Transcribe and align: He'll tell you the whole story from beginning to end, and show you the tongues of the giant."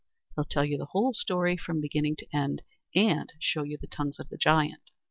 He'll 0.33 0.45
tell 0.45 0.65
you 0.65 0.79
the 0.79 0.87
whole 0.93 1.13
story 1.13 1.55
from 1.57 1.79
beginning 1.79 2.15
to 2.15 2.27
end, 2.35 2.63
and 2.95 3.31
show 3.39 3.61
you 3.61 3.77
the 3.77 3.85
tongues 3.85 4.19
of 4.19 4.29
the 4.29 4.37
giant." 4.37 4.89